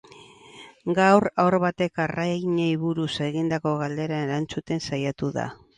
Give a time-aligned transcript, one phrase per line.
[0.99, 5.49] Gaur, haur batek arrainei buruz egindako galdera erantzuten saiatu da.